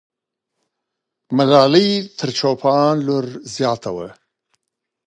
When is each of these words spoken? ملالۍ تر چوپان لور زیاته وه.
ملالۍ 1.35 1.89
تر 2.17 2.29
چوپان 2.37 2.93
لور 3.07 3.25
زیاته 3.53 3.89
وه. 3.95 4.07